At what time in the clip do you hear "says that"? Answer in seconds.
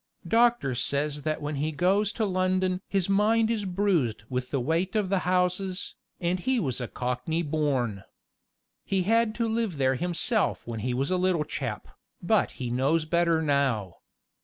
0.73-1.43